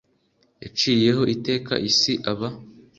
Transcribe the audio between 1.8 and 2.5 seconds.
isi aba